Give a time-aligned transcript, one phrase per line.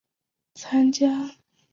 [0.55, 1.35] 参加长征。